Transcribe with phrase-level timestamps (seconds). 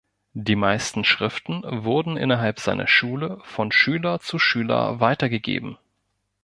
[0.33, 5.77] Die meisten Schriften wurden innerhalb seiner Schule von Schüler zu Schüler weitergegeben.